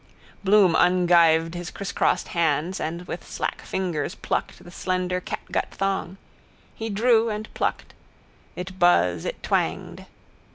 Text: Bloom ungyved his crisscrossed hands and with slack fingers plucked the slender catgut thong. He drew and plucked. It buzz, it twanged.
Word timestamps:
Bloom 0.43 0.73
ungyved 0.73 1.53
his 1.53 1.69
crisscrossed 1.69 2.29
hands 2.29 2.79
and 2.79 3.03
with 3.03 3.23
slack 3.27 3.61
fingers 3.61 4.15
plucked 4.15 4.63
the 4.63 4.71
slender 4.71 5.21
catgut 5.21 5.69
thong. 5.69 6.17
He 6.73 6.89
drew 6.89 7.29
and 7.29 7.53
plucked. 7.53 7.93
It 8.55 8.79
buzz, 8.79 9.25
it 9.25 9.43
twanged. 9.43 10.07